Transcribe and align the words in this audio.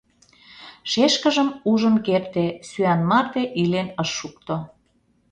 Шешкыжым 0.91 1.49
ужын 1.71 1.95
керте— 2.05 2.45
сӱан 2.69 3.01
марте 3.09 3.43
илен 3.61 3.87
ыш 4.01 4.09
шукто... 4.19 4.55